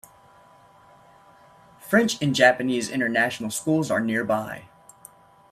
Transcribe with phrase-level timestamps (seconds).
[1.77, 4.63] French and Japanese International Schools are nearby.